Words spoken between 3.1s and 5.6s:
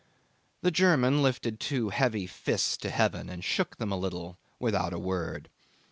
and shook them a little without a word.